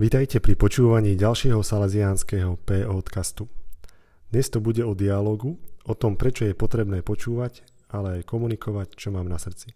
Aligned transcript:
Vítajte 0.00 0.40
pri 0.40 0.56
počúvaní 0.56 1.20
ďalšieho 1.20 1.60
salesiánskeho 1.60 2.56
podcastu. 2.64 3.52
Dnes 4.32 4.48
to 4.48 4.64
bude 4.64 4.80
o 4.80 4.96
dialogu, 4.96 5.60
o 5.84 5.92
tom, 5.92 6.16
prečo 6.16 6.48
je 6.48 6.56
potrebné 6.56 7.04
počúvať, 7.04 7.60
ale 7.92 8.24
aj 8.24 8.28
komunikovať, 8.32 8.96
čo 8.96 9.12
mám 9.12 9.28
na 9.28 9.36
srdci. 9.36 9.68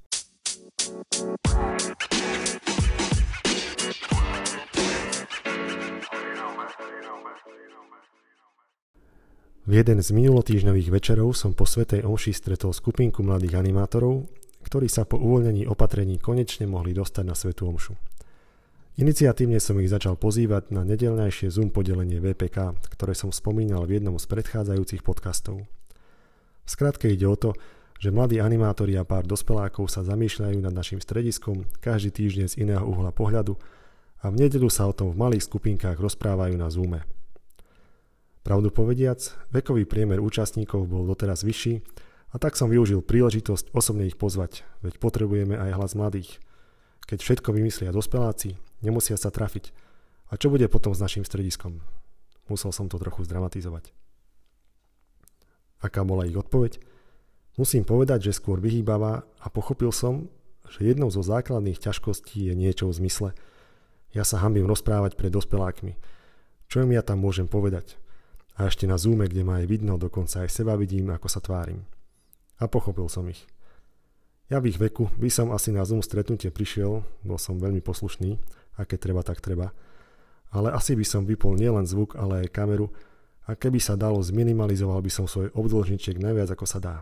V 9.68 9.72
jeden 9.76 10.00
z 10.00 10.08
minulotýždňových 10.16 10.88
večerov 10.88 11.36
som 11.36 11.52
po 11.52 11.68
Svetej 11.68 12.08
Omši 12.08 12.32
stretol 12.32 12.72
skupinku 12.72 13.20
mladých 13.20 13.60
animátorov, 13.60 14.39
ktorí 14.64 14.86
sa 14.88 15.08
po 15.08 15.16
uvoľnení 15.16 15.64
opatrení 15.66 16.20
konečne 16.20 16.68
mohli 16.68 16.92
dostať 16.92 17.24
na 17.24 17.34
Svetú 17.34 17.68
Omšu. 17.68 17.96
Iniciatívne 19.00 19.56
som 19.62 19.80
ich 19.80 19.88
začal 19.88 20.20
pozývať 20.20 20.74
na 20.76 20.84
nedelnejšie 20.84 21.48
Zoom 21.48 21.72
podelenie 21.72 22.20
VPK, 22.20 22.76
ktoré 22.92 23.16
som 23.16 23.32
spomínal 23.32 23.88
v 23.88 23.96
jednom 23.96 24.20
z 24.20 24.28
predchádzajúcich 24.28 25.00
podcastov. 25.00 25.64
V 26.64 26.68
skratke 26.68 27.08
ide 27.08 27.24
o 27.24 27.38
to, 27.38 27.56
že 28.00 28.12
mladí 28.12 28.40
animátori 28.40 28.96
a 28.96 29.04
pár 29.04 29.24
dospelákov 29.24 29.88
sa 29.88 30.04
zamýšľajú 30.04 30.58
nad 30.60 30.72
našim 30.72 31.00
strediskom 31.00 31.68
každý 31.80 32.12
týždeň 32.12 32.46
z 32.48 32.58
iného 32.64 32.84
uhla 32.84 33.12
pohľadu 33.12 33.56
a 34.20 34.28
v 34.28 34.36
nedelu 34.36 34.68
sa 34.68 34.88
o 34.88 34.92
tom 34.92 35.12
v 35.12 35.20
malých 35.20 35.48
skupinkách 35.48 35.96
rozprávajú 35.96 36.56
na 36.60 36.68
Zoome. 36.68 37.04
Pravdu 38.40 38.72
povediac, 38.72 39.20
vekový 39.52 39.84
priemer 39.84 40.20
účastníkov 40.20 40.88
bol 40.88 41.04
doteraz 41.04 41.44
vyšší 41.44 41.84
a 42.30 42.36
tak 42.38 42.54
som 42.54 42.70
využil 42.70 43.02
príležitosť 43.02 43.74
osobne 43.74 44.06
ich 44.06 44.14
pozvať, 44.14 44.62
veď 44.86 45.02
potrebujeme 45.02 45.58
aj 45.58 45.70
hlas 45.74 45.92
mladých. 45.98 46.38
Keď 47.10 47.18
všetko 47.20 47.50
vymyslia 47.50 47.90
dospeláci, 47.90 48.54
Nemusia 48.80 49.20
sa 49.20 49.28
trafiť. 49.28 49.76
A 50.32 50.40
čo 50.40 50.48
bude 50.48 50.64
potom 50.72 50.96
s 50.96 51.02
našim 51.04 51.20
strediskom? 51.20 51.84
Musel 52.48 52.72
som 52.72 52.88
to 52.88 52.96
trochu 52.96 53.28
zdramatizovať. 53.28 53.92
Aká 55.84 56.00
bola 56.00 56.24
ich 56.24 56.32
odpoveď? 56.32 56.80
Musím 57.60 57.84
povedať, 57.84 58.32
že 58.32 58.40
skôr 58.40 58.56
vyhýbavá 58.56 59.20
a 59.20 59.46
pochopil 59.52 59.92
som, 59.92 60.32
že 60.64 60.88
jednou 60.88 61.12
zo 61.12 61.20
základných 61.20 61.76
ťažkostí 61.76 62.48
je 62.48 62.54
niečo 62.56 62.88
v 62.88 63.04
zmysle 63.04 63.28
ja 64.10 64.26
sa 64.26 64.42
hambím 64.42 64.66
rozprávať 64.66 65.14
pred 65.14 65.30
dospelákmi. 65.30 65.94
Čo 66.66 66.82
im 66.82 66.94
ja 66.94 67.02
tam 67.02 67.22
môžem 67.22 67.46
povedať? 67.46 67.94
A 68.58 68.66
ešte 68.66 68.90
na 68.90 68.98
zoome, 68.98 69.30
kde 69.30 69.46
ma 69.46 69.62
aj 69.62 69.70
vidno, 69.70 69.94
dokonca 69.96 70.42
aj 70.42 70.50
seba 70.50 70.74
vidím, 70.74 71.14
ako 71.14 71.30
sa 71.30 71.38
tvárim. 71.38 71.86
A 72.60 72.68
pochopil 72.68 73.08
som 73.08 73.24
ich. 73.26 73.48
Ja 74.52 74.60
v 74.60 74.68
ich 74.68 74.78
veku 74.78 75.08
by 75.16 75.30
som 75.32 75.48
asi 75.50 75.72
na 75.72 75.86
Zoom 75.88 76.04
stretnutie 76.04 76.52
prišiel, 76.52 77.02
bol 77.24 77.38
som 77.40 77.56
veľmi 77.56 77.80
poslušný, 77.80 78.36
a 78.76 78.84
keď 78.84 78.98
treba, 79.00 79.22
tak 79.24 79.40
treba. 79.40 79.72
Ale 80.50 80.74
asi 80.74 80.92
by 80.98 81.06
som 81.06 81.24
vypol 81.24 81.56
nielen 81.56 81.86
zvuk, 81.86 82.18
ale 82.18 82.44
aj 82.44 82.52
kameru 82.52 82.90
a 83.46 83.54
keby 83.58 83.82
sa 83.82 83.98
dalo, 83.98 84.22
zminimalizoval 84.22 85.02
by 85.02 85.10
som 85.10 85.26
svoj 85.26 85.50
obdĺžničiek 85.54 86.18
najviac 86.22 86.54
ako 86.54 86.66
sa 86.66 86.78
dá. 86.78 86.96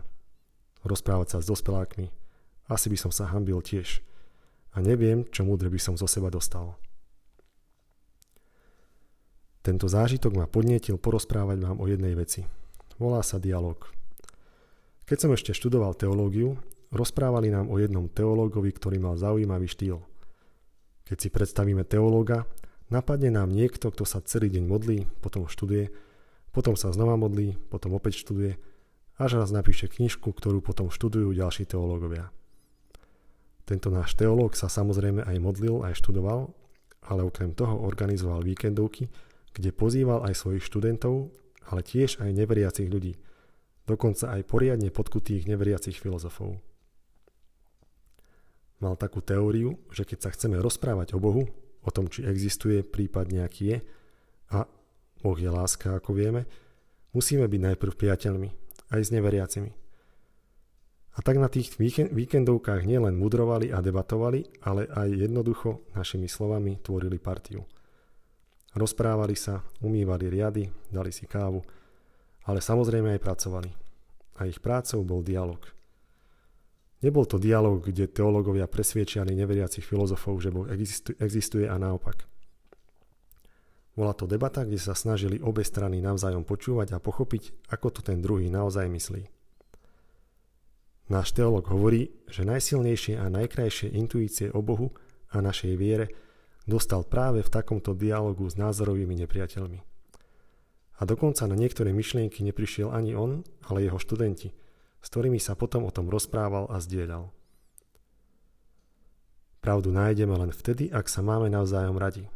Rozprávať 0.81 1.35
sa 1.35 1.37
s 1.43 1.49
dospelákmi. 1.49 2.09
Asi 2.69 2.87
by 2.87 2.97
som 2.97 3.11
sa 3.13 3.27
hambil 3.29 3.59
tiež. 3.59 4.01
A 4.73 4.81
neviem, 4.81 5.25
čo 5.33 5.45
múdre 5.45 5.67
by 5.67 5.81
som 5.81 5.97
zo 5.97 6.05
seba 6.05 6.29
dostal. 6.29 6.77
Tento 9.59 9.89
zážitok 9.89 10.37
ma 10.39 10.45
podnietil 10.47 10.95
porozprávať 11.01 11.57
vám 11.59 11.77
o 11.81 11.85
jednej 11.89 12.15
veci. 12.15 12.47
Volá 12.95 13.19
sa 13.25 13.41
dialog. 13.41 13.98
Keď 15.09 15.17
som 15.17 15.33
ešte 15.33 15.57
študoval 15.57 15.97
teológiu, 15.97 16.53
Rozprávali 16.89 17.53
nám 17.53 17.69
o 17.69 17.77
jednom 17.77 18.09
teológovi, 18.09 18.73
ktorý 18.73 18.97
mal 18.97 19.13
zaujímavý 19.13 19.69
štýl. 19.69 20.01
Keď 21.05 21.17
si 21.21 21.29
predstavíme 21.29 21.85
teológa, 21.85 22.49
napadne 22.89 23.29
nám 23.29 23.53
niekto, 23.53 23.93
kto 23.93 24.09
sa 24.09 24.25
celý 24.25 24.49
deň 24.49 24.65
modlí, 24.65 24.97
potom 25.21 25.45
študuje, 25.45 25.93
potom 26.49 26.73
sa 26.73 26.89
znova 26.89 27.13
modlí, 27.13 27.61
potom 27.69 27.93
opäť 27.93 28.25
študuje, 28.25 28.57
až 29.21 29.37
raz 29.37 29.53
napíše 29.53 29.85
knižku, 29.85 30.33
ktorú 30.33 30.65
potom 30.65 30.89
študujú 30.89 31.29
ďalší 31.29 31.69
teológovia. 31.69 32.33
Tento 33.69 33.93
náš 33.93 34.17
teológ 34.17 34.57
sa 34.57 34.65
samozrejme 34.65 35.21
aj 35.29 35.37
modlil, 35.37 35.85
aj 35.85 35.93
študoval, 36.01 36.49
ale 37.05 37.21
okrem 37.21 37.53
toho 37.53 37.77
organizoval 37.85 38.41
víkendovky, 38.41 39.13
kde 39.53 39.69
pozýval 39.77 40.25
aj 40.25 40.41
svojich 40.41 40.65
študentov, 40.65 41.29
ale 41.69 41.85
tiež 41.85 42.17
aj 42.17 42.33
neveriacich 42.33 42.89
ľudí, 42.89 43.13
dokonca 43.89 44.29
aj 44.29 44.45
poriadne 44.45 44.93
podkutých 44.93 45.49
neveriacich 45.49 45.97
filozofov 45.97 46.61
mal 48.79 48.95
takú 48.95 49.19
teóriu, 49.19 49.75
že 49.91 50.07
keď 50.07 50.17
sa 50.27 50.29
chceme 50.33 50.55
rozprávať 50.59 51.15
o 51.15 51.19
Bohu, 51.19 51.43
o 51.83 51.89
tom, 51.91 52.07
či 52.07 52.23
existuje, 52.23 52.83
prípadne 52.83 53.43
aký 53.43 53.75
je, 53.75 53.77
a 54.55 54.65
Boh 55.19 55.37
je 55.37 55.51
láska, 55.51 55.99
ako 55.99 56.15
vieme, 56.15 56.47
musíme 57.11 57.45
byť 57.45 57.61
najprv 57.71 57.93
priateľmi, 57.95 58.49
aj 58.95 59.01
s 59.03 59.13
neveriacimi. 59.13 59.71
A 61.15 61.19
tak 61.19 61.35
na 61.35 61.51
tých 61.51 61.75
víkendovkách 62.15 62.87
nielen 62.87 63.19
mudrovali 63.19 63.75
a 63.75 63.83
debatovali, 63.83 64.47
ale 64.63 64.87
aj 64.87 65.27
jednoducho 65.27 65.83
našimi 65.91 66.31
slovami 66.31 66.79
tvorili 66.79 67.19
partiu. 67.19 67.67
Rozprávali 68.71 69.35
sa, 69.35 69.59
umývali 69.83 70.31
riady, 70.31 70.63
dali 70.87 71.11
si 71.11 71.27
kávu, 71.27 71.59
ale 72.49 72.65
samozrejme 72.65 73.13
aj 73.13 73.21
pracovali. 73.21 73.69
A 74.41 74.49
ich 74.49 74.57
prácou 74.57 75.05
bol 75.05 75.21
dialog– 75.21 75.61
Nebol 76.99 77.23
to 77.23 77.39
dialog, 77.39 77.79
kde 77.79 78.11
teológovia 78.11 78.67
presviečali 78.67 79.31
neveriacich 79.31 79.87
filozofov, 79.87 80.43
že 80.43 80.51
Boh 80.51 80.67
existuje 81.23 81.63
a 81.63 81.79
naopak. 81.79 82.27
Bola 83.95 84.11
to 84.11 84.27
debata, 84.27 84.67
kde 84.67 84.79
sa 84.79 84.95
snažili 84.95 85.39
obe 85.39 85.63
strany 85.63 86.03
navzájom 86.03 86.43
počúvať 86.43 86.95
a 86.95 87.03
pochopiť, 87.03 87.71
ako 87.71 87.87
to 87.99 88.01
ten 88.03 88.19
druhý 88.19 88.51
naozaj 88.51 88.87
myslí. 88.91 89.23
Náš 91.09 91.33
teológ 91.33 91.71
hovorí, 91.71 92.11
že 92.27 92.45
najsilnejšie 92.45 93.17
a 93.17 93.31
najkrajšie 93.31 93.95
intuície 93.95 94.51
o 94.51 94.59
Bohu 94.61 94.93
a 95.31 95.41
našej 95.41 95.73
viere 95.79 96.07
dostal 96.67 97.01
práve 97.07 97.41
v 97.41 97.49
takomto 97.49 97.95
dialogu 97.97 98.45
s 98.45 98.59
názorovými 98.59 99.25
nepriateľmi. 99.25 99.88
A 100.99 101.07
dokonca 101.07 101.47
na 101.47 101.55
niektoré 101.55 101.95
myšlienky 101.95 102.43
neprišiel 102.43 102.91
ani 102.91 103.15
on, 103.15 103.47
ale 103.63 103.87
jeho 103.87 103.97
študenti– 103.97 104.51
s 104.99 105.07
ktorými 105.07 105.39
sa 105.39 105.55
potom 105.55 105.87
o 105.87 105.91
tom 105.91 106.11
rozprával 106.11 106.67
a 106.67 106.79
zdieľal. 106.79 107.31
Pravdu 109.59 109.91
nájdeme 109.91 110.35
len 110.39 110.51
vtedy, 110.55 110.87
ak 110.91 111.11
sa 111.11 111.19
máme 111.19 111.51
navzájom 111.51 111.99
radi. 111.99 112.27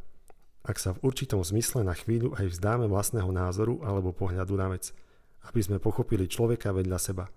Ak 0.63 0.79
sa 0.79 0.96
v 0.96 1.12
určitom 1.12 1.44
zmysle 1.44 1.84
na 1.84 1.96
chvíľu 1.96 2.35
aj 2.40 2.56
vzdáme 2.56 2.88
vlastného 2.88 3.31
názoru 3.31 3.84
alebo 3.84 4.16
pohľadu 4.16 4.56
na 4.56 4.72
vec, 4.72 4.95
aby 5.44 5.59
sme 5.59 5.84
pochopili 5.84 6.28
človeka 6.28 6.72
vedľa 6.72 7.00
seba. 7.00 7.28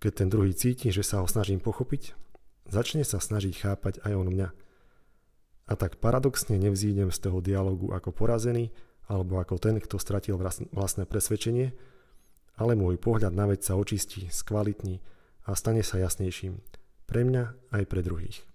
Keď 0.00 0.12
ten 0.12 0.28
druhý 0.32 0.56
cíti, 0.56 0.88
že 0.92 1.04
sa 1.04 1.20
ho 1.20 1.28
snažím 1.28 1.60
pochopiť, 1.60 2.16
začne 2.68 3.04
sa 3.04 3.20
snažiť 3.20 3.52
chápať 3.56 4.00
aj 4.04 4.12
on 4.16 4.28
mňa. 4.32 4.48
A 5.64 5.72
tak 5.76 6.00
paradoxne 6.00 6.56
nevzídem 6.60 7.08
z 7.08 7.18
toho 7.20 7.40
dialogu 7.40 7.92
ako 7.92 8.12
porazený 8.12 8.72
alebo 9.10 9.40
ako 9.40 9.60
ten, 9.60 9.76
kto 9.80 10.00
stratil 10.00 10.40
vlastné 10.72 11.04
presvedčenie, 11.04 11.76
ale 12.56 12.78
môj 12.78 12.96
pohľad 13.02 13.34
na 13.34 13.50
vec 13.50 13.66
sa 13.66 13.74
očistí, 13.74 14.30
skvalitní 14.30 15.02
a 15.44 15.52
stane 15.58 15.82
sa 15.82 15.98
jasnejším. 15.98 16.62
Pre 17.04 17.20
mňa 17.20 17.74
aj 17.74 17.82
pre 17.84 18.00
druhých. 18.00 18.46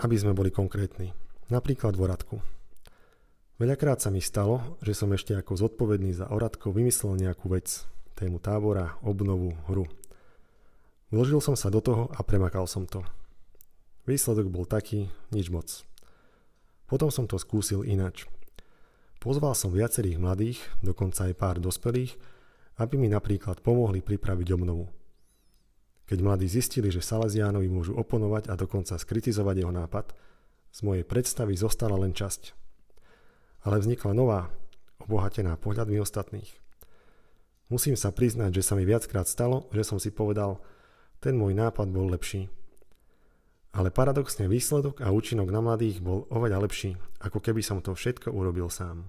Aby 0.00 0.16
sme 0.16 0.32
boli 0.32 0.48
konkrétni. 0.54 1.12
Napríklad 1.50 1.98
v 1.98 2.04
oradku. 2.06 2.36
Veľakrát 3.60 4.00
sa 4.00 4.08
mi 4.08 4.24
stalo, 4.24 4.80
že 4.80 4.96
som 4.96 5.12
ešte 5.12 5.36
ako 5.36 5.52
zodpovedný 5.52 6.16
za 6.16 6.32
oradko 6.32 6.72
vymyslel 6.72 7.20
nejakú 7.20 7.52
vec, 7.52 7.84
tému 8.16 8.40
tábora, 8.40 8.96
obnovu, 9.04 9.52
hru. 9.68 9.84
Vložil 11.10 11.42
som 11.42 11.58
sa 11.58 11.74
do 11.74 11.82
toho 11.82 12.06
a 12.14 12.22
premakal 12.22 12.70
som 12.70 12.86
to. 12.86 13.02
Výsledok 14.06 14.46
bol 14.46 14.62
taký, 14.62 15.10
nič 15.34 15.50
moc. 15.50 15.82
Potom 16.86 17.10
som 17.10 17.26
to 17.26 17.38
skúsil 17.38 17.82
inač. 17.82 18.26
Pozval 19.18 19.52
som 19.58 19.74
viacerých 19.74 20.16
mladých, 20.16 20.58
dokonca 20.80 21.28
aj 21.28 21.34
pár 21.36 21.56
dospelých, 21.58 22.14
aby 22.80 22.96
mi 22.96 23.10
napríklad 23.10 23.60
pomohli 23.60 24.00
pripraviť 24.00 24.48
obnovu. 24.56 24.88
Keď 26.08 26.18
mladí 26.24 26.50
zistili, 26.50 26.90
že 26.90 27.04
Salesiánovi 27.04 27.70
môžu 27.70 27.94
oponovať 27.94 28.50
a 28.50 28.58
dokonca 28.58 28.98
skritizovať 28.98 29.62
jeho 29.62 29.70
nápad, 29.70 30.10
z 30.70 30.80
mojej 30.86 31.04
predstavy 31.06 31.54
zostala 31.54 31.94
len 31.98 32.14
časť. 32.14 32.54
Ale 33.66 33.78
vznikla 33.78 34.16
nová, 34.16 34.50
obohatená 35.02 35.54
pohľadmi 35.58 36.00
ostatných. 36.00 36.50
Musím 37.70 37.94
sa 37.94 38.10
priznať, 38.10 38.58
že 38.58 38.66
sa 38.66 38.74
mi 38.74 38.82
viackrát 38.82 39.28
stalo, 39.30 39.70
že 39.70 39.86
som 39.86 40.02
si 40.02 40.10
povedal, 40.10 40.58
ten 41.20 41.36
môj 41.36 41.52
nápad 41.52 41.92
bol 41.92 42.08
lepší. 42.08 42.48
Ale 43.70 43.94
paradoxne 43.94 44.50
výsledok 44.50 44.98
a 44.98 45.14
účinok 45.14 45.52
na 45.54 45.62
mladých 45.62 46.02
bol 46.02 46.26
oveľa 46.32 46.66
lepší, 46.66 46.98
ako 47.22 47.38
keby 47.38 47.62
som 47.62 47.78
to 47.78 47.94
všetko 47.94 48.34
urobil 48.34 48.66
sám. 48.66 49.06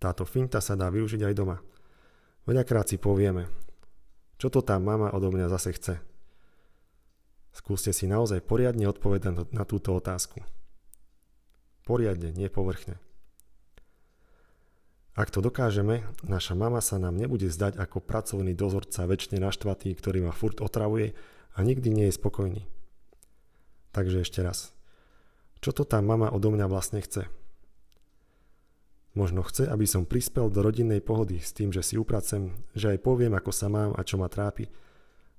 Táto 0.00 0.24
finta 0.24 0.64
sa 0.64 0.72
dá 0.72 0.88
využiť 0.88 1.20
aj 1.20 1.34
doma. 1.36 1.60
Veľakrát 2.48 2.88
si 2.88 2.96
povieme, 2.96 3.48
čo 4.40 4.48
to 4.48 4.64
tá 4.64 4.80
mama 4.80 5.12
odo 5.12 5.28
mňa 5.32 5.52
zase 5.52 5.70
chce. 5.76 5.94
Skúste 7.54 7.92
si 7.94 8.10
naozaj 8.10 8.42
poriadne 8.42 8.88
odpovedať 8.90 9.52
na 9.52 9.64
túto 9.64 9.94
otázku. 9.94 10.42
Poriadne, 11.84 12.32
nie 12.32 12.48
povrchne. 12.48 12.96
Ak 15.14 15.30
to 15.30 15.38
dokážeme, 15.38 16.02
naša 16.26 16.58
mama 16.58 16.82
sa 16.82 16.98
nám 16.98 17.14
nebude 17.14 17.46
zdať 17.46 17.78
ako 17.78 18.02
pracovný 18.02 18.50
dozorca 18.50 19.06
väčšine 19.06 19.38
naštvatý, 19.38 19.94
ktorý 19.94 20.26
ma 20.26 20.34
furt 20.34 20.58
otravuje 20.58 21.14
a 21.54 21.62
nikdy 21.62 21.94
nie 21.94 22.06
je 22.10 22.18
spokojný. 22.18 22.66
Takže 23.94 24.26
ešte 24.26 24.42
raz. 24.42 24.74
Čo 25.62 25.70
to 25.70 25.82
tá 25.86 26.02
mama 26.02 26.34
odo 26.34 26.50
mňa 26.50 26.66
vlastne 26.66 26.98
chce? 26.98 27.30
Možno 29.14 29.46
chce, 29.46 29.70
aby 29.70 29.86
som 29.86 30.02
prispel 30.02 30.50
do 30.50 30.66
rodinnej 30.66 30.98
pohody 30.98 31.38
s 31.38 31.54
tým, 31.54 31.70
že 31.70 31.86
si 31.86 31.94
upracem, 31.94 32.50
že 32.74 32.90
aj 32.90 33.06
poviem, 33.06 33.38
ako 33.38 33.54
sa 33.54 33.70
mám 33.70 33.94
a 33.94 34.02
čo 34.02 34.18
ma 34.18 34.26
trápi, 34.26 34.66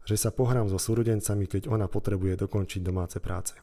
že 0.08 0.16
sa 0.16 0.32
pohrám 0.32 0.72
so 0.72 0.80
súrodencami, 0.80 1.52
keď 1.52 1.68
ona 1.68 1.92
potrebuje 1.92 2.40
dokončiť 2.48 2.80
domáce 2.80 3.20
práce. 3.20 3.60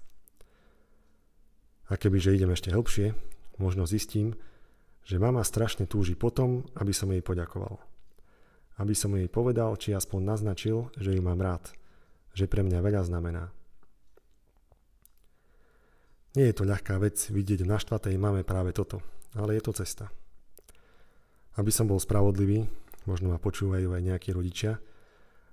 A 1.89 1.97
kebyže 1.97 2.37
idem 2.37 2.53
ešte 2.53 2.69
hĺbšie, 2.69 3.17
možno 3.57 3.89
zistím, 3.89 4.37
že 5.03 5.23
mama 5.23 5.43
strašne 5.43 5.87
túži 5.87 6.15
potom, 6.15 6.67
aby 6.79 6.95
som 6.95 7.11
jej 7.11 7.23
poďakoval. 7.23 7.79
Aby 8.79 8.95
som 8.97 9.13
jej 9.15 9.27
povedal, 9.27 9.75
či 9.77 9.93
aspoň 9.93 10.21
naznačil, 10.23 10.89
že 10.97 11.13
ju 11.13 11.21
mám 11.21 11.43
rád, 11.43 11.75
že 12.33 12.49
pre 12.49 12.63
mňa 12.65 12.79
veľa 12.81 13.03
znamená. 13.05 13.51
Nie 16.33 16.49
je 16.49 16.57
to 16.57 16.65
ľahká 16.65 16.97
vec 16.97 17.21
vidieť 17.29 17.61
v 17.61 17.71
naštvatej 17.77 18.17
mame 18.17 18.41
práve 18.41 18.73
toto, 18.73 19.05
ale 19.37 19.61
je 19.61 19.63
to 19.69 19.77
cesta. 19.77 20.09
Aby 21.61 21.69
som 21.69 21.85
bol 21.85 22.01
spravodlivý, 22.01 22.65
možno 23.05 23.29
ma 23.29 23.37
počúvajú 23.37 23.93
aj 23.93 24.01
nejakí 24.01 24.33
rodičia, 24.33 24.81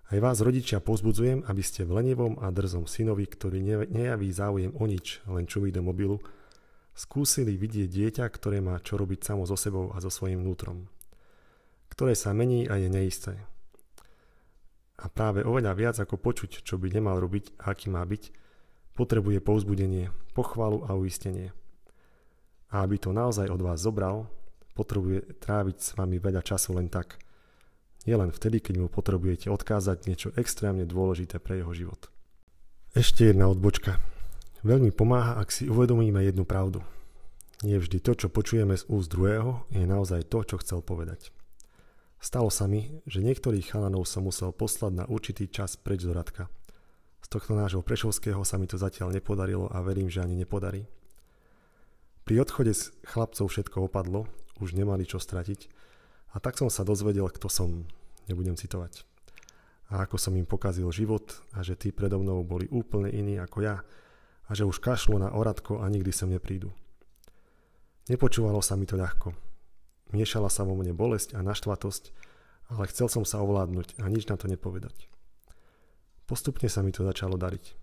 aj 0.09 0.25
vás 0.25 0.41
rodičia 0.41 0.81
pozbudzujem, 0.81 1.45
aby 1.45 1.61
ste 1.61 1.85
v 1.85 2.01
lenivom 2.01 2.41
a 2.41 2.49
drzom 2.49 2.89
synovi, 2.89 3.29
ktorý 3.29 3.61
nejaví 3.93 4.33
záujem 4.33 4.73
o 4.73 4.89
nič, 4.89 5.21
len 5.29 5.45
čuví 5.45 5.69
do 5.69 5.85
mobilu, 5.85 6.17
skúsili 6.99 7.55
vidieť 7.55 7.87
dieťa, 7.87 8.25
ktoré 8.27 8.59
má 8.59 8.75
čo 8.83 8.99
robiť 8.99 9.23
samo 9.23 9.47
so 9.47 9.55
sebou 9.55 9.95
a 9.95 10.03
so 10.03 10.11
svojím 10.11 10.43
vnútrom, 10.43 10.91
ktoré 11.87 12.11
sa 12.11 12.35
mení 12.35 12.67
a 12.67 12.75
je 12.75 12.91
neisté. 12.91 13.39
A 14.99 15.07
práve 15.07 15.47
oveľa 15.47 15.71
viac 15.79 15.95
ako 15.95 16.19
počuť, 16.19 16.59
čo 16.59 16.75
by 16.75 16.91
nemal 16.91 17.23
robiť 17.23 17.55
a 17.63 17.71
aký 17.71 17.87
má 17.87 18.03
byť, 18.03 18.35
potrebuje 18.99 19.39
povzbudenie, 19.39 20.11
pochvalu 20.35 20.83
a 20.83 20.99
uistenie. 20.99 21.55
A 22.75 22.83
aby 22.83 22.99
to 22.99 23.15
naozaj 23.15 23.47
od 23.47 23.63
vás 23.63 23.79
zobral, 23.79 24.27
potrebuje 24.75 25.39
tráviť 25.39 25.77
s 25.79 25.89
vami 25.95 26.19
veľa 26.19 26.43
času 26.43 26.75
len 26.75 26.91
tak. 26.91 27.15
Nie 28.03 28.19
len 28.19 28.35
vtedy, 28.35 28.59
keď 28.59 28.75
mu 28.75 28.87
potrebujete 28.91 29.47
odkázať 29.47 30.03
niečo 30.03 30.29
extrémne 30.35 30.83
dôležité 30.83 31.39
pre 31.39 31.63
jeho 31.63 31.71
život. 31.71 32.11
Ešte 32.91 33.31
jedna 33.31 33.47
odbočka. 33.47 34.19
Veľmi 34.59 34.91
pomáha, 34.91 35.39
ak 35.39 35.56
si 35.56 35.71
uvedomíme 35.71 36.19
jednu 36.19 36.44
pravdu. 36.44 36.83
Nie 37.63 37.79
vždy 37.79 38.03
to, 38.03 38.11
čo 38.11 38.27
počujeme 38.27 38.75
z 38.75 38.83
úst 38.91 39.07
druhého, 39.07 39.63
je 39.71 39.88
naozaj 39.88 40.27
to, 40.27 40.44
čo 40.44 40.59
chcel 40.59 40.83
povedať. 40.83 41.31
Stalo 42.19 42.51
sa 42.51 42.67
mi, 42.67 43.00
že 43.07 43.23
niektorých 43.23 43.71
chalanov 43.71 44.03
som 44.03 44.27
musel 44.27 44.51
poslať 44.51 44.91
na 45.00 45.06
určitý 45.07 45.47
čas 45.47 45.79
preč 45.79 46.03
do 46.03 46.11
Radka. 46.11 46.51
Z 47.23 47.31
tohto 47.31 47.56
nášho 47.56 47.79
Prešovského 47.79 48.44
sa 48.44 48.59
mi 48.59 48.67
to 48.67 48.75
zatiaľ 48.75 49.15
nepodarilo 49.15 49.71
a 49.71 49.79
verím, 49.79 50.11
že 50.11 50.19
ani 50.19 50.35
nepodarí. 50.35 50.91
Pri 52.27 52.44
odchode 52.44 52.75
s 52.75 52.91
chlapcov 53.07 53.47
všetko 53.47 53.88
opadlo, 53.88 54.27
už 54.59 54.75
nemali 54.75 55.07
čo 55.07 55.23
stratiť 55.23 55.71
a 56.35 56.44
tak 56.44 56.59
som 56.59 56.67
sa 56.67 56.83
dozvedel, 56.83 57.31
kto 57.31 57.47
som, 57.47 57.88
nebudem 58.27 58.59
citovať. 58.59 59.07
A 59.88 60.03
ako 60.03 60.19
som 60.19 60.35
im 60.35 60.44
pokazil 60.44 60.91
život 60.91 61.31
a 61.56 61.63
že 61.63 61.79
tí 61.79 61.95
predo 61.95 62.19
mnou 62.19 62.44
boli 62.44 62.67
úplne 62.67 63.07
iní 63.07 63.39
ako 63.39 63.63
ja, 63.63 63.88
a 64.49 64.51
že 64.57 64.65
už 64.65 64.81
kašlo 64.81 65.21
na 65.21 65.29
oradko 65.29 65.79
a 65.79 65.85
nikdy 65.87 66.09
sem 66.09 66.33
neprídu. 66.33 66.73
Nepočúvalo 68.09 68.65
sa 68.65 68.73
mi 68.73 68.89
to 68.89 68.97
ľahko. 68.97 69.37
Miešala 70.09 70.49
sa 70.49 70.65
vo 70.65 70.73
mne 70.73 70.97
bolesť 70.97 71.37
a 71.37 71.45
naštvatosť, 71.45 72.09
ale 72.73 72.89
chcel 72.89 73.05
som 73.13 73.21
sa 73.21 73.45
ovládnuť 73.45 74.01
a 74.01 74.09
nič 74.09 74.25
na 74.25 74.41
to 74.41 74.49
nepovedať. 74.49 75.05
Postupne 76.25 76.65
sa 76.65 76.81
mi 76.81 76.89
to 76.89 77.05
začalo 77.05 77.37
dariť. 77.37 77.77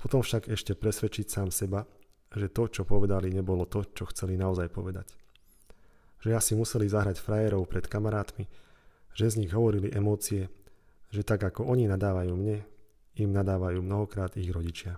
Potom 0.00 0.24
však 0.24 0.48
ešte 0.48 0.72
presvedčiť 0.72 1.28
sám 1.28 1.52
seba, 1.52 1.84
že 2.32 2.48
to, 2.48 2.72
čo 2.72 2.82
povedali, 2.88 3.28
nebolo 3.28 3.68
to, 3.68 3.84
čo 3.92 4.08
chceli 4.08 4.40
naozaj 4.40 4.72
povedať. 4.72 5.12
Že 6.24 6.30
asi 6.32 6.52
museli 6.56 6.88
zahrať 6.88 7.20
frajerov 7.20 7.68
pred 7.68 7.84
kamarátmi, 7.84 8.48
že 9.12 9.28
z 9.28 9.44
nich 9.44 9.52
hovorili 9.52 9.92
emócie, 9.92 10.48
že 11.12 11.20
tak 11.20 11.44
ako 11.44 11.68
oni 11.68 11.84
nadávajú 11.92 12.32
mne, 12.32 12.64
im 13.16 13.32
nadávajú 13.32 13.84
mnohokrát 13.84 14.36
ich 14.40 14.48
rodičia. 14.48 14.96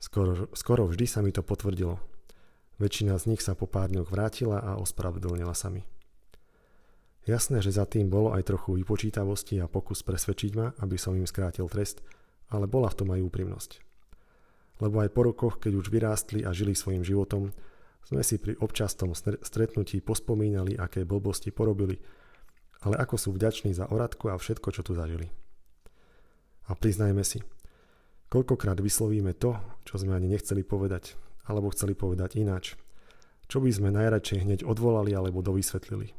Skoro, 0.00 0.48
skoro 0.56 0.88
vždy 0.88 1.06
sa 1.08 1.20
mi 1.20 1.32
to 1.32 1.44
potvrdilo. 1.44 2.00
Väčšina 2.80 3.20
z 3.20 3.36
nich 3.36 3.44
sa 3.44 3.52
po 3.52 3.68
pár 3.68 3.92
dňoch 3.92 4.08
vrátila 4.08 4.56
a 4.64 4.80
ospravedlnila 4.80 5.52
sa 5.52 5.68
mi. 5.68 5.84
Jasné, 7.28 7.60
že 7.60 7.76
za 7.76 7.84
tým 7.84 8.08
bolo 8.08 8.32
aj 8.32 8.48
trochu 8.48 8.80
vypočítavosti 8.80 9.60
a 9.60 9.68
pokus 9.68 10.00
presvedčiť 10.00 10.50
ma, 10.56 10.72
aby 10.80 10.96
som 10.96 11.12
im 11.12 11.28
skrátil 11.28 11.68
trest, 11.68 12.00
ale 12.48 12.64
bola 12.64 12.88
v 12.88 12.96
tom 12.96 13.12
aj 13.12 13.20
úprimnosť. 13.20 13.70
Lebo 14.80 15.04
aj 15.04 15.12
po 15.12 15.28
rokoch, 15.28 15.54
keď 15.60 15.72
už 15.76 15.92
vyrástli 15.92 16.40
a 16.48 16.56
žili 16.56 16.72
svojim 16.72 17.04
životom, 17.04 17.52
sme 18.00 18.24
si 18.24 18.40
pri 18.40 18.56
občastom 18.64 19.12
stretnutí 19.44 20.00
pospomínali, 20.00 20.80
aké 20.80 21.04
blbosti 21.04 21.52
porobili, 21.52 22.00
ale 22.80 22.96
ako 22.96 23.20
sú 23.20 23.28
vďační 23.36 23.76
za 23.76 23.92
oradku 23.92 24.32
a 24.32 24.40
všetko, 24.40 24.72
čo 24.72 24.80
tu 24.80 24.96
zažili. 24.96 25.28
A 26.70 26.78
priznajme 26.78 27.26
si, 27.26 27.42
koľkokrát 28.30 28.78
vyslovíme 28.78 29.34
to, 29.34 29.58
čo 29.82 29.98
sme 29.98 30.14
ani 30.14 30.30
nechceli 30.30 30.62
povedať, 30.62 31.18
alebo 31.50 31.74
chceli 31.74 31.98
povedať 31.98 32.38
ináč, 32.38 32.78
čo 33.50 33.58
by 33.58 33.74
sme 33.74 33.90
najradšej 33.90 34.46
hneď 34.46 34.60
odvolali 34.62 35.10
alebo 35.10 35.42
dovysvetlili. 35.42 36.14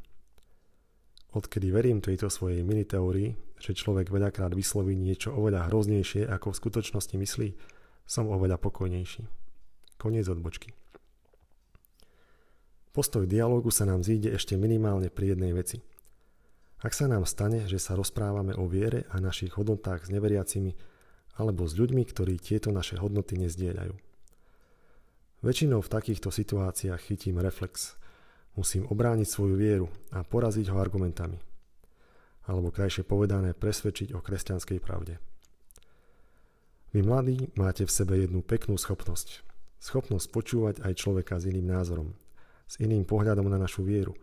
Odkedy 1.32 1.72
verím 1.72 2.04
tejto 2.04 2.28
svojej 2.28 2.68
mini 2.68 2.84
teórii, 2.84 3.32
že 3.56 3.72
človek 3.72 4.12
veľakrát 4.12 4.52
vysloví 4.52 5.00
niečo 5.00 5.32
oveľa 5.32 5.72
hroznejšie, 5.72 6.28
ako 6.28 6.52
v 6.52 6.60
skutočnosti 6.60 7.16
myslí, 7.16 7.50
som 8.04 8.28
oveľa 8.28 8.60
pokojnejší. 8.60 9.24
Koniec 9.96 10.28
odbočky. 10.28 10.76
Postoj 12.92 13.24
dialógu 13.24 13.72
sa 13.72 13.88
nám 13.88 14.04
zíde 14.04 14.36
ešte 14.36 14.60
minimálne 14.60 15.08
pri 15.08 15.32
jednej 15.32 15.56
veci– 15.56 15.80
ak 16.82 16.98
sa 16.98 17.06
nám 17.06 17.30
stane, 17.30 17.70
že 17.70 17.78
sa 17.78 17.94
rozprávame 17.94 18.58
o 18.58 18.66
viere 18.66 19.06
a 19.14 19.22
našich 19.22 19.54
hodnotách 19.54 20.10
s 20.10 20.10
neveriacimi 20.10 20.74
alebo 21.38 21.70
s 21.70 21.78
ľuďmi, 21.78 22.02
ktorí 22.10 22.42
tieto 22.42 22.74
naše 22.74 22.98
hodnoty 22.98 23.38
nezdieľajú. 23.38 23.94
Väčšinou 25.42 25.82
v 25.82 25.94
takýchto 25.94 26.34
situáciách 26.34 27.02
chytím 27.02 27.42
reflex. 27.42 27.98
Musím 28.58 28.90
obrániť 28.90 29.26
svoju 29.30 29.56
vieru 29.58 29.88
a 30.10 30.26
poraziť 30.26 30.70
ho 30.74 30.78
argumentami. 30.82 31.38
Alebo 32.50 32.74
krajšie 32.74 33.06
povedané 33.06 33.54
presvedčiť 33.54 34.18
o 34.18 34.20
kresťanskej 34.22 34.80
pravde. 34.82 35.22
Vy 36.92 37.06
mladí 37.06 37.48
máte 37.56 37.88
v 37.88 37.94
sebe 37.94 38.20
jednu 38.20 38.42
peknú 38.42 38.76
schopnosť. 38.76 39.46
Schopnosť 39.82 40.28
počúvať 40.30 40.76
aj 40.86 40.94
človeka 40.98 41.38
s 41.42 41.48
iným 41.50 41.74
názorom, 41.74 42.14
s 42.70 42.78
iným 42.78 43.08
pohľadom 43.08 43.50
na 43.50 43.58
našu 43.58 43.82
vieru, 43.82 44.14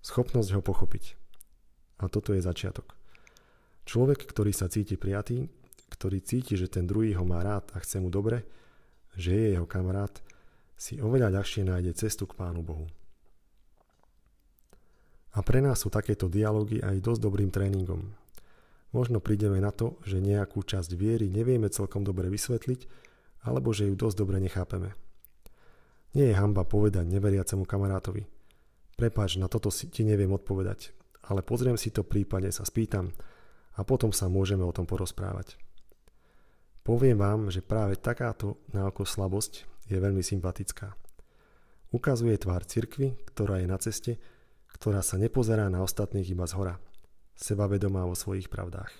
schopnosť 0.00 0.56
ho 0.56 0.62
pochopiť. 0.64 1.21
A 2.02 2.10
toto 2.10 2.34
je 2.34 2.42
začiatok. 2.42 2.98
Človek, 3.86 4.26
ktorý 4.26 4.50
sa 4.50 4.66
cíti 4.66 4.98
prijatý, 4.98 5.46
ktorý 5.90 6.18
cíti, 6.18 6.58
že 6.58 6.66
ten 6.66 6.86
druhý 6.86 7.14
ho 7.14 7.22
má 7.22 7.42
rád 7.46 7.70
a 7.74 7.78
chce 7.78 8.02
mu 8.02 8.10
dobre, 8.10 8.42
že 9.14 9.30
je 9.30 9.46
jeho 9.54 9.66
kamarát, 9.70 10.10
si 10.74 10.98
oveľa 10.98 11.30
ľahšie 11.38 11.62
nájde 11.62 11.94
cestu 11.94 12.26
k 12.26 12.34
Pánu 12.34 12.66
Bohu. 12.66 12.90
A 15.32 15.40
pre 15.46 15.62
nás 15.62 15.80
sú 15.80 15.88
takéto 15.88 16.26
dialógy 16.26 16.82
aj 16.82 16.98
dosť 17.00 17.20
dobrým 17.22 17.50
tréningom. 17.54 18.02
Možno 18.92 19.22
prídeme 19.22 19.62
na 19.62 19.72
to, 19.72 19.96
že 20.04 20.20
nejakú 20.20 20.60
časť 20.60 20.92
viery 20.92 21.30
nevieme 21.30 21.72
celkom 21.72 22.04
dobre 22.04 22.28
vysvetliť, 22.28 22.80
alebo 23.46 23.72
že 23.72 23.88
ju 23.88 23.94
dosť 23.96 24.16
dobre 24.18 24.42
nechápeme. 24.42 24.92
Nie 26.12 26.34
je 26.34 26.36
hamba 26.36 26.68
povedať 26.68 27.08
neveriacemu 27.08 27.64
kamarátovi. 27.64 28.28
Prepáč, 29.00 29.40
na 29.40 29.48
toto 29.48 29.72
si 29.72 29.88
ti 29.88 30.04
neviem 30.04 30.28
odpovedať 30.28 30.92
ale 31.26 31.46
pozriem 31.46 31.78
si 31.78 31.94
to 31.94 32.02
prípadne 32.02 32.50
sa 32.50 32.66
spýtam 32.66 33.10
a 33.78 33.80
potom 33.86 34.10
sa 34.10 34.26
môžeme 34.26 34.66
o 34.66 34.74
tom 34.74 34.84
porozprávať. 34.84 35.56
Poviem 36.82 37.14
vám, 37.14 37.46
že 37.48 37.62
práve 37.62 37.94
takáto 37.94 38.58
náoko 38.74 39.06
slabosť 39.06 39.64
je 39.86 39.96
veľmi 40.02 40.22
sympatická. 40.22 40.98
Ukazuje 41.94 42.34
tvár 42.40 42.66
cirkvy, 42.66 43.14
ktorá 43.30 43.62
je 43.62 43.68
na 43.70 43.78
ceste, 43.78 44.18
ktorá 44.74 45.04
sa 45.04 45.20
nepozerá 45.20 45.68
na 45.70 45.84
ostatných 45.84 46.32
iba 46.32 46.48
z 46.48 46.58
hora, 46.58 46.74
sebavedomá 47.38 48.02
vo 48.08 48.16
svojich 48.16 48.50
pravdách. 48.50 48.90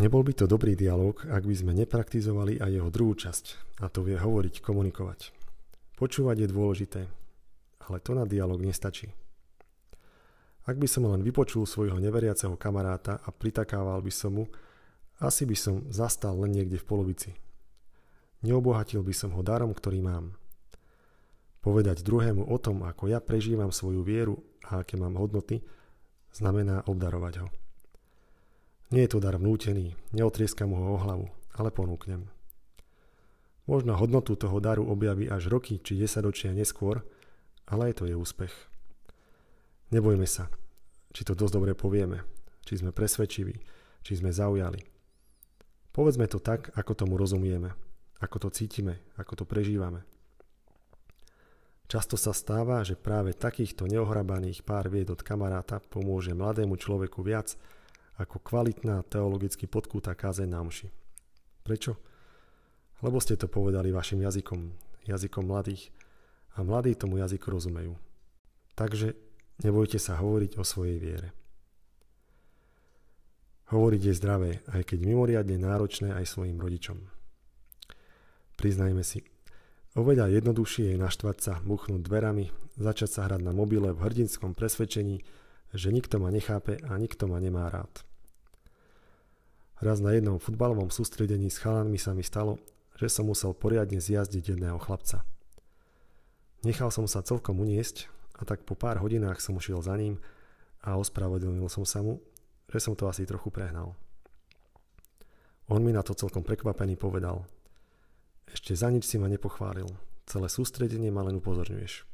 Nebol 0.00 0.24
by 0.24 0.32
to 0.32 0.48
dobrý 0.48 0.72
dialog, 0.80 1.20
ak 1.28 1.44
by 1.44 1.52
sme 1.52 1.76
nepraktizovali 1.76 2.56
aj 2.56 2.72
jeho 2.72 2.88
druhú 2.88 3.12
časť, 3.12 3.76
a 3.84 3.92
to 3.92 4.00
vie 4.00 4.16
hovoriť, 4.16 4.64
komunikovať. 4.64 5.28
Počúvať 6.00 6.40
je 6.40 6.48
dôležité, 6.48 7.02
ale 7.84 7.96
to 8.00 8.16
na 8.16 8.24
dialog 8.24 8.64
nestačí. 8.64 9.12
Ak 10.64 10.80
by 10.80 10.88
som 10.88 11.04
len 11.04 11.20
vypočul 11.20 11.68
svojho 11.68 12.00
neveriaceho 12.00 12.56
kamaráta 12.56 13.20
a 13.20 13.28
pritakával 13.28 14.00
by 14.00 14.08
som 14.08 14.40
mu, 14.40 14.48
asi 15.20 15.44
by 15.44 15.52
som 15.52 15.84
zastal 15.92 16.32
len 16.40 16.56
niekde 16.56 16.80
v 16.80 16.88
polovici. 16.88 17.30
Neobohatil 18.40 19.04
by 19.04 19.12
som 19.12 19.36
ho 19.36 19.44
darom, 19.44 19.76
ktorý 19.76 20.00
mám. 20.00 20.32
Povedať 21.60 22.00
druhému 22.00 22.48
o 22.48 22.56
tom, 22.56 22.88
ako 22.88 23.12
ja 23.12 23.20
prežívam 23.20 23.68
svoju 23.68 24.00
vieru 24.00 24.40
a 24.64 24.80
aké 24.80 24.96
mám 24.96 25.20
hodnoty, 25.20 25.60
znamená 26.32 26.88
obdarovať 26.88 27.44
ho. 27.44 27.52
Nie 28.90 29.06
je 29.06 29.14
to 29.14 29.22
dar 29.22 29.38
vnútený, 29.38 29.94
neotrieskam 30.10 30.74
ho 30.74 30.94
o 30.94 30.98
hlavu, 30.98 31.30
ale 31.54 31.70
ponúknem. 31.70 32.26
Možno 33.70 33.94
hodnotu 33.94 34.34
toho 34.34 34.58
daru 34.58 34.82
objaví 34.90 35.30
až 35.30 35.46
roky 35.46 35.78
či 35.78 35.94
desaťročia 35.94 36.50
neskôr, 36.50 37.06
ale 37.70 37.94
aj 37.94 38.02
to 38.02 38.10
je 38.10 38.18
úspech. 38.18 38.50
Nebojme 39.94 40.26
sa, 40.26 40.50
či 41.14 41.22
to 41.22 41.38
dosť 41.38 41.54
dobre 41.54 41.78
povieme, 41.78 42.26
či 42.66 42.82
sme 42.82 42.90
presvedčiví, 42.90 43.54
či 44.02 44.12
sme 44.18 44.34
zaujali. 44.34 44.82
Povedzme 45.94 46.26
to 46.26 46.42
tak, 46.42 46.74
ako 46.74 46.98
tomu 46.98 47.14
rozumieme, 47.14 47.70
ako 48.18 48.46
to 48.46 48.48
cítime, 48.50 49.06
ako 49.14 49.42
to 49.42 49.44
prežívame. 49.46 50.02
Často 51.90 52.14
sa 52.14 52.30
stáva, 52.30 52.86
že 52.86 52.94
práve 52.94 53.34
takýchto 53.34 53.86
neohrabaných 53.90 54.62
pár 54.62 54.86
vied 54.86 55.10
od 55.10 55.22
kamaráta 55.26 55.82
pomôže 55.82 56.34
mladému 56.34 56.78
človeku 56.78 57.22
viac, 57.22 57.58
ako 58.20 58.36
kvalitná 58.44 59.00
teologicky 59.08 59.64
podkúta 59.64 60.12
kázeň 60.12 60.48
na 60.52 60.60
mši. 60.60 60.92
Prečo? 61.64 61.96
Lebo 63.00 63.16
ste 63.16 63.40
to 63.40 63.48
povedali 63.48 63.88
vašim 63.88 64.20
jazykom, 64.20 64.60
jazykom 65.08 65.48
mladých 65.48 65.88
a 66.52 66.60
mladí 66.60 66.92
tomu 66.92 67.16
jazyku 67.16 67.48
rozumejú. 67.48 67.96
Takže 68.76 69.16
nebojte 69.64 69.96
sa 69.96 70.20
hovoriť 70.20 70.60
o 70.60 70.64
svojej 70.68 71.00
viere. 71.00 71.32
Hovoriť 73.72 74.02
je 74.04 74.18
zdravé, 74.18 74.50
aj 74.68 74.82
keď 74.84 74.98
mimoriadne 75.00 75.56
náročné 75.56 76.12
aj 76.12 76.28
svojim 76.28 76.60
rodičom. 76.60 77.00
Priznajme 78.58 79.00
si, 79.00 79.24
oveľa 79.96 80.28
jednoduchšie 80.28 80.92
je 80.92 80.96
naštvať 81.00 81.36
sa, 81.40 81.54
buchnúť 81.64 82.04
dverami, 82.04 82.52
začať 82.76 83.08
sa 83.08 83.20
hrať 83.30 83.40
na 83.40 83.56
mobile 83.56 83.94
v 83.94 84.02
hrdinskom 84.04 84.52
presvedčení, 84.52 85.22
že 85.70 85.88
nikto 85.94 86.18
ma 86.18 86.34
nechápe 86.34 86.82
a 86.82 86.98
nikto 86.98 87.30
ma 87.30 87.38
nemá 87.38 87.70
rád. 87.70 88.09
Raz 89.80 89.96
na 89.96 90.12
jednom 90.12 90.36
futbalovom 90.36 90.92
sústredení 90.92 91.48
s 91.48 91.56
chalanmi 91.56 91.96
sa 91.96 92.12
mi 92.12 92.20
stalo, 92.20 92.60
že 93.00 93.08
som 93.08 93.24
musel 93.24 93.56
poriadne 93.56 93.96
zjazdiť 93.96 94.52
jedného 94.52 94.76
chlapca. 94.76 95.24
Nechal 96.60 96.92
som 96.92 97.08
sa 97.08 97.24
celkom 97.24 97.56
uniesť 97.64 98.12
a 98.36 98.44
tak 98.44 98.68
po 98.68 98.76
pár 98.76 99.00
hodinách 99.00 99.40
som 99.40 99.56
ušiel 99.56 99.80
za 99.80 99.96
ním 99.96 100.20
a 100.84 101.00
ospravedlnil 101.00 101.64
som 101.72 101.88
sa 101.88 102.04
mu, 102.04 102.20
že 102.68 102.76
som 102.76 102.92
to 102.92 103.08
asi 103.08 103.24
trochu 103.24 103.48
prehnal. 103.48 103.96
On 105.72 105.80
mi 105.80 105.96
na 105.96 106.04
to 106.04 106.12
celkom 106.12 106.44
prekvapený 106.44 107.00
povedal. 107.00 107.48
Ešte 108.52 108.76
za 108.76 108.92
nič 108.92 109.08
si 109.08 109.16
ma 109.16 109.32
nepochválil. 109.32 109.88
Celé 110.28 110.52
sústredenie 110.52 111.08
ma 111.08 111.24
len 111.24 111.40
upozorňuješ. 111.40 112.04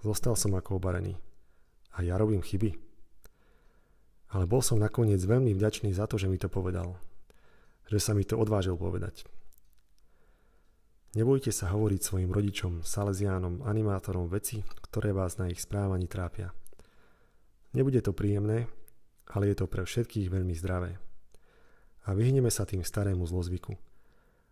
Zostal 0.00 0.40
som 0.40 0.56
ako 0.56 0.80
obarený. 0.80 1.20
A 1.92 2.00
ja 2.00 2.16
robím 2.16 2.40
chyby. 2.40 2.85
Ale 4.36 4.44
bol 4.44 4.60
som 4.60 4.76
nakoniec 4.76 5.24
veľmi 5.24 5.56
vďačný 5.56 5.96
za 5.96 6.04
to, 6.04 6.20
že 6.20 6.28
mi 6.28 6.36
to 6.36 6.52
povedal. 6.52 7.00
Že 7.88 7.98
sa 8.04 8.12
mi 8.12 8.20
to 8.20 8.36
odvážil 8.36 8.76
povedať. 8.76 9.24
Nebojte 11.16 11.48
sa 11.48 11.72
hovoriť 11.72 12.00
svojim 12.04 12.28
rodičom, 12.28 12.84
saleziánom, 12.84 13.64
animátorom 13.64 14.28
veci, 14.28 14.60
ktoré 14.84 15.16
vás 15.16 15.40
na 15.40 15.48
ich 15.48 15.64
správaní 15.64 16.04
trápia. 16.04 16.52
Nebude 17.72 18.04
to 18.04 18.12
príjemné, 18.12 18.68
ale 19.32 19.48
je 19.48 19.56
to 19.56 19.72
pre 19.72 19.88
všetkých 19.88 20.28
veľmi 20.28 20.52
zdravé. 20.52 21.00
A 22.04 22.12
vyhneme 22.12 22.52
sa 22.52 22.68
tým 22.68 22.84
starému 22.84 23.24
zlozvyku. 23.24 23.72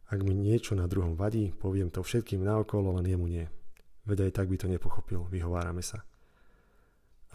Ak 0.08 0.24
mi 0.24 0.32
niečo 0.32 0.72
na 0.72 0.88
druhom 0.88 1.12
vadí, 1.12 1.52
poviem 1.52 1.92
to 1.92 2.00
všetkým 2.00 2.40
naokolo, 2.40 2.96
len 2.96 3.04
jemu 3.04 3.28
nie. 3.28 3.44
Veď 4.08 4.32
aj 4.32 4.32
tak 4.32 4.48
by 4.48 4.56
to 4.56 4.72
nepochopil, 4.72 5.28
vyhovárame 5.28 5.84
sa. 5.84 6.00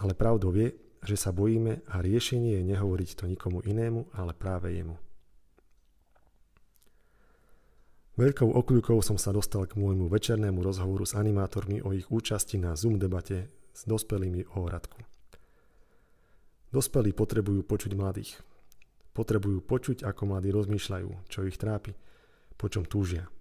Ale 0.02 0.18
pravdou 0.18 0.50
je, 0.58 0.89
že 1.04 1.16
sa 1.16 1.32
bojíme 1.32 1.86
a 1.88 1.96
riešenie 2.04 2.60
je 2.60 2.64
nehovoriť 2.76 3.10
to 3.16 3.24
nikomu 3.28 3.64
inému, 3.64 4.12
ale 4.16 4.36
práve 4.36 4.76
jemu. 4.76 5.00
Veľkou 8.20 8.52
okľukou 8.52 9.00
som 9.00 9.16
sa 9.16 9.32
dostal 9.32 9.64
k 9.64 9.80
môjmu 9.80 10.12
večernému 10.12 10.60
rozhovoru 10.60 11.08
s 11.08 11.16
animátormi 11.16 11.80
o 11.80 11.96
ich 11.96 12.12
účasti 12.12 12.60
na 12.60 12.76
Zoom 12.76 13.00
debate 13.00 13.48
s 13.72 13.88
dospelými 13.88 14.44
o 14.60 14.68
Hradku. 14.68 15.00
Dospelí 16.76 17.16
potrebujú 17.16 17.64
počuť 17.64 17.96
mladých. 17.96 18.44
Potrebujú 19.16 19.64
počuť, 19.64 20.04
ako 20.04 20.36
mladí 20.36 20.52
rozmýšľajú, 20.52 21.32
čo 21.32 21.48
ich 21.48 21.56
trápi, 21.56 21.96
po 22.60 22.68
čom 22.68 22.84
túžia. 22.84 23.32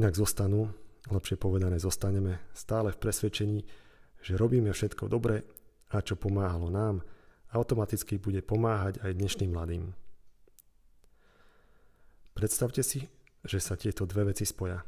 Inak 0.00 0.16
zostanú, 0.16 0.72
lepšie 1.12 1.36
povedané 1.36 1.76
zostaneme, 1.76 2.40
stále 2.56 2.96
v 2.96 3.00
presvedčení, 3.04 3.60
že 4.24 4.40
robíme 4.40 4.72
všetko 4.72 5.12
dobre 5.12 5.44
a 5.88 6.04
čo 6.04 6.16
pomáhalo 6.16 6.68
nám, 6.68 7.00
automaticky 7.52 8.20
bude 8.20 8.44
pomáhať 8.44 9.00
aj 9.00 9.12
dnešným 9.16 9.50
mladým. 9.52 9.96
Predstavte 12.36 12.84
si, 12.84 13.08
že 13.42 13.58
sa 13.58 13.74
tieto 13.74 14.04
dve 14.04 14.30
veci 14.30 14.46
spoja. 14.46 14.84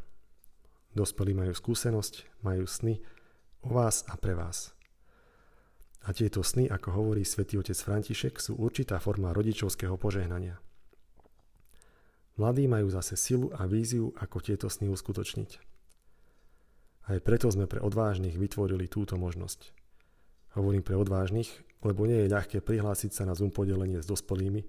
Dospelí 0.94 1.34
majú 1.34 1.54
skúsenosť, 1.54 2.42
majú 2.44 2.66
sny 2.66 3.00
o 3.66 3.74
vás 3.74 4.04
a 4.06 4.14
pre 4.20 4.36
vás. 4.36 4.74
A 6.06 6.16
tieto 6.16 6.40
sny, 6.40 6.70
ako 6.70 6.96
hovorí 6.96 7.26
svätý 7.28 7.60
otec 7.60 7.76
František, 7.76 8.40
sú 8.40 8.56
určitá 8.56 8.96
forma 9.02 9.36
rodičovského 9.36 10.00
požehnania. 10.00 10.56
Mladí 12.40 12.64
majú 12.64 12.88
zase 12.88 13.20
silu 13.20 13.52
a 13.52 13.68
víziu, 13.68 14.16
ako 14.16 14.40
tieto 14.40 14.72
sny 14.72 14.88
uskutočniť. 14.88 15.50
Aj 17.10 17.18
preto 17.20 17.52
sme 17.52 17.68
pre 17.68 17.84
odvážnych 17.84 18.38
vytvorili 18.38 18.88
túto 18.88 19.20
možnosť. 19.20 19.79
Hovorím 20.58 20.82
pre 20.82 20.98
odvážnych, 20.98 21.50
lebo 21.86 22.04
nie 22.04 22.26
je 22.26 22.32
ľahké 22.34 22.58
prihlásiť 22.60 23.10
sa 23.14 23.22
na 23.24 23.38
Zoom 23.38 23.54
podelenie 23.54 24.02
s 24.02 24.10
dospelými 24.10 24.66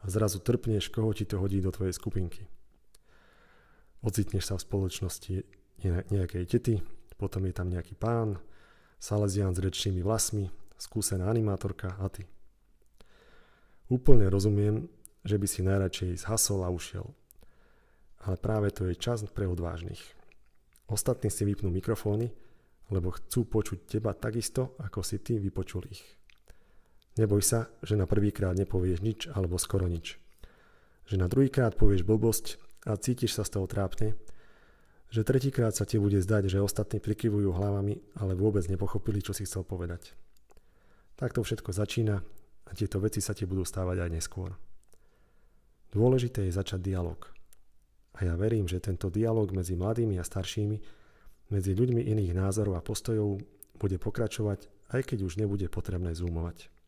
a 0.00 0.04
zrazu 0.08 0.40
trpneš, 0.40 0.88
koho 0.88 1.12
ti 1.12 1.28
to 1.28 1.36
hodí 1.36 1.60
do 1.60 1.68
tvojej 1.68 1.92
skupinky. 1.92 2.48
Ocitneš 4.00 4.48
sa 4.48 4.54
v 4.56 4.64
spoločnosti 4.64 5.34
nejakej 6.08 6.44
tety, 6.48 6.80
potom 7.20 7.44
je 7.44 7.52
tam 7.52 7.68
nejaký 7.68 7.92
pán, 8.00 8.40
Salesian 9.00 9.52
s 9.52 9.60
rečnými 9.60 10.00
vlasmi, 10.00 10.48
skúsená 10.80 11.28
animátorka 11.28 11.96
a 12.00 12.08
ty. 12.08 12.24
Úplne 13.92 14.28
rozumiem, 14.32 14.88
že 15.24 15.36
by 15.36 15.46
si 15.48 15.60
najradšej 15.60 16.24
zhasol 16.24 16.64
a 16.64 16.72
ušiel. 16.72 17.04
Ale 18.24 18.36
práve 18.40 18.72
to 18.72 18.88
je 18.88 18.96
čas 18.96 19.24
pre 19.28 19.44
odvážnych. 19.48 20.00
Ostatní 20.88 21.28
si 21.28 21.44
vypnú 21.44 21.68
mikrofóny 21.68 22.32
lebo 22.90 23.14
chcú 23.14 23.46
počuť 23.46 23.86
teba 23.86 24.12
takisto, 24.12 24.74
ako 24.82 25.00
si 25.06 25.22
ty 25.22 25.38
vypočul 25.38 25.86
ich. 25.90 26.02
Neboj 27.18 27.42
sa, 27.42 27.70
že 27.82 27.98
na 27.98 28.06
prvýkrát 28.06 28.54
nepovieš 28.54 28.98
nič 29.02 29.20
alebo 29.30 29.58
skoro 29.58 29.86
nič. 29.86 30.18
Že 31.10 31.16
na 31.18 31.26
druhýkrát 31.26 31.74
povieš 31.74 32.06
blbosť 32.06 32.46
a 32.86 32.94
cítiš 32.94 33.34
sa 33.38 33.42
z 33.46 33.58
toho 33.58 33.66
trápne, 33.66 34.14
že 35.10 35.26
tretíkrát 35.26 35.74
sa 35.74 35.82
ti 35.82 35.98
bude 35.98 36.22
zdať, 36.22 36.46
že 36.46 36.62
ostatní 36.62 37.02
prikyvujú 37.02 37.50
hlavami, 37.50 37.98
ale 38.22 38.38
vôbec 38.38 38.62
nepochopili, 38.70 39.18
čo 39.18 39.34
si 39.34 39.42
chcel 39.42 39.66
povedať. 39.66 40.14
Takto 41.18 41.42
všetko 41.42 41.74
začína 41.74 42.22
a 42.66 42.70
tieto 42.78 43.02
veci 43.02 43.18
sa 43.18 43.34
ti 43.34 43.42
budú 43.42 43.66
stávať 43.66 44.06
aj 44.06 44.10
neskôr. 44.14 44.54
Dôležité 45.90 46.46
je 46.46 46.54
začať 46.54 46.86
dialog. 46.86 47.18
A 48.22 48.30
ja 48.30 48.38
verím, 48.38 48.70
že 48.70 48.78
tento 48.78 49.10
dialog 49.10 49.50
medzi 49.50 49.74
mladými 49.74 50.14
a 50.22 50.24
staršími 50.24 50.99
medzi 51.50 51.74
ľuďmi 51.74 52.06
iných 52.06 52.32
názorov 52.32 52.78
a 52.78 52.84
postojov 52.86 53.42
bude 53.76 53.96
pokračovať, 53.98 54.70
aj 54.94 55.02
keď 55.14 55.18
už 55.26 55.38
nebude 55.38 55.66
potrebné 55.66 56.14
zoomovať. 56.14 56.79